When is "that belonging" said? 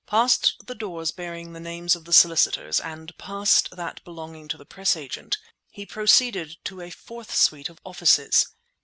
3.73-4.47